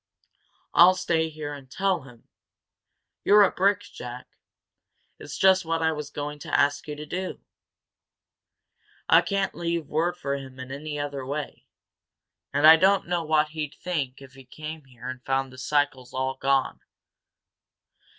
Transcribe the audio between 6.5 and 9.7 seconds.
ask you to do. I can't